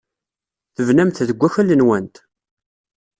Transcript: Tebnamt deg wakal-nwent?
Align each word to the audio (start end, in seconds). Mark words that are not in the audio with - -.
Tebnamt 0.75 1.23
deg 1.27 1.37
wakal-nwent? 1.39 2.15